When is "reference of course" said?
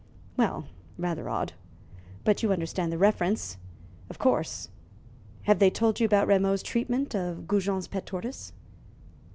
2.97-4.69